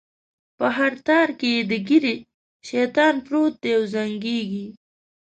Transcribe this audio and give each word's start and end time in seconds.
په 0.57 0.65
هر 0.77 0.93
تار 1.07 1.27
کی 1.39 1.49
یې 1.55 1.61
د 1.69 1.73
ږیری؛ 1.87 2.15
شیطان 2.69 3.13
سپور 3.23 3.51
دی 3.61 3.71
او 3.77 3.83
زنګیږی 3.93 4.65